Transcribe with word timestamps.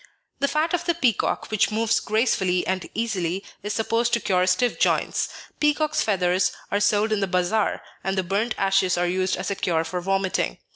The 0.39 0.47
fat 0.47 0.73
of 0.73 0.85
the 0.85 0.95
peacock, 0.95 1.51
which 1.51 1.69
moves 1.69 1.99
gracefully 1.99 2.65
and 2.65 2.89
easily, 2.95 3.45
is 3.61 3.75
supposed 3.75 4.13
to 4.13 4.19
cure 4.19 4.47
stiff 4.47 4.79
joints. 4.79 5.29
Peacock's 5.59 6.01
feathers 6.01 6.51
are 6.71 6.79
sold 6.79 7.11
in 7.11 7.19
the 7.19 7.27
bazaar, 7.27 7.83
and 8.03 8.17
the 8.17 8.23
burnt 8.23 8.55
ashes 8.57 8.97
are 8.97 9.05
used 9.05 9.37
as 9.37 9.51
a 9.51 9.55
cure 9.55 9.83
for 9.83 10.01
vomiting. 10.01 10.57